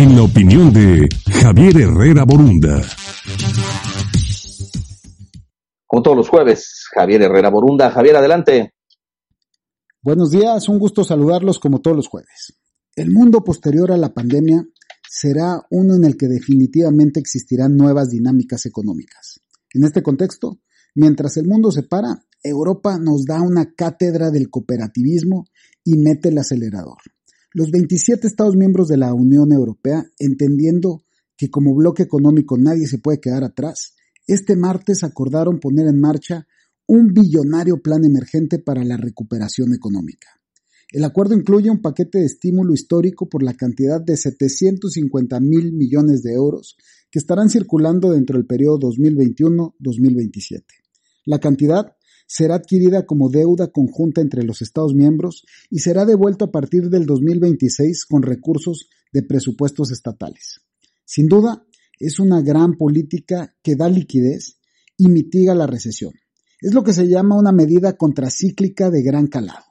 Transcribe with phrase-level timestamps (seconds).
[0.00, 1.10] en la opinión de
[1.42, 2.80] Javier Herrera Borunda.
[5.86, 7.90] Como todos los jueves, Javier Herrera Borunda.
[7.90, 8.72] Javier, adelante.
[10.00, 12.58] Buenos días, un gusto saludarlos como todos los jueves.
[12.96, 14.64] El mundo posterior a la pandemia
[15.06, 19.42] será uno en el que definitivamente existirán nuevas dinámicas económicas.
[19.74, 20.60] En este contexto,
[20.94, 25.44] mientras el mundo se para, Europa nos da una cátedra del cooperativismo
[25.84, 26.96] y mete el acelerador.
[27.52, 31.02] Los 27 Estados miembros de la Unión Europea, entendiendo
[31.36, 33.94] que como bloque económico nadie se puede quedar atrás,
[34.28, 36.46] este martes acordaron poner en marcha
[36.86, 40.28] un billonario plan emergente para la recuperación económica.
[40.92, 46.22] El acuerdo incluye un paquete de estímulo histórico por la cantidad de 750 mil millones
[46.22, 46.76] de euros
[47.10, 50.62] que estarán circulando dentro del periodo 2021-2027.
[51.26, 51.96] La cantidad
[52.32, 57.04] será adquirida como deuda conjunta entre los Estados miembros y será devuelta a partir del
[57.04, 60.60] 2026 con recursos de presupuestos estatales.
[61.04, 61.66] Sin duda,
[61.98, 64.60] es una gran política que da liquidez
[64.96, 66.12] y mitiga la recesión.
[66.60, 69.64] Es lo que se llama una medida contracíclica de gran calado.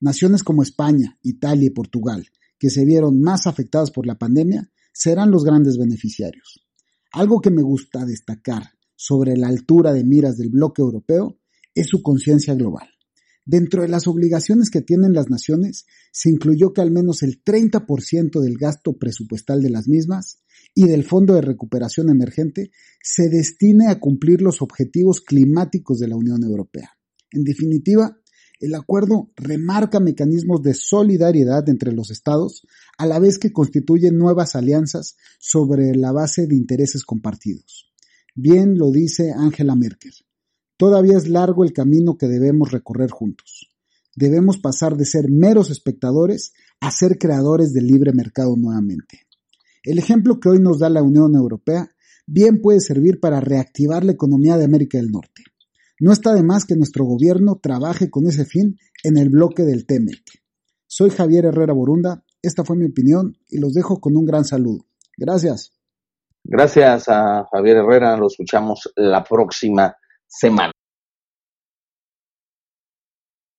[0.00, 2.26] Naciones como España, Italia y Portugal,
[2.58, 6.66] que se vieron más afectadas por la pandemia, serán los grandes beneficiarios.
[7.12, 8.64] Algo que me gusta destacar
[8.96, 11.38] sobre la altura de miras del bloque europeo
[11.74, 12.88] es su conciencia global.
[13.44, 18.40] Dentro de las obligaciones que tienen las naciones, se incluyó que al menos el 30%
[18.40, 20.42] del gasto presupuestal de las mismas
[20.74, 22.70] y del Fondo de Recuperación Emergente
[23.02, 26.90] se destine a cumplir los objetivos climáticos de la Unión Europea.
[27.32, 28.16] En definitiva,
[28.60, 32.64] el acuerdo remarca mecanismos de solidaridad entre los estados,
[32.96, 37.92] a la vez que constituye nuevas alianzas sobre la base de intereses compartidos.
[38.36, 40.12] Bien lo dice Angela Merkel.
[40.82, 43.70] Todavía es largo el camino que debemos recorrer juntos.
[44.16, 49.20] Debemos pasar de ser meros espectadores a ser creadores del libre mercado nuevamente.
[49.84, 51.88] El ejemplo que hoy nos da la Unión Europea
[52.26, 55.44] bien puede servir para reactivar la economía de América del Norte.
[56.00, 59.86] No está de más que nuestro gobierno trabaje con ese fin en el bloque del
[59.86, 60.42] TEMEC.
[60.88, 64.84] Soy Javier Herrera Borunda, esta fue mi opinión y los dejo con un gran saludo.
[65.16, 65.74] Gracias.
[66.42, 69.96] Gracias a Javier Herrera, lo escuchamos la próxima
[70.32, 70.72] semana.